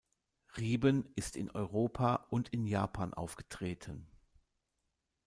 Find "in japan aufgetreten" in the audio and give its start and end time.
2.49-4.07